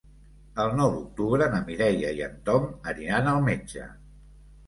[0.61, 3.85] El nou d'octubre na Mireia i en Tom aniran al metge.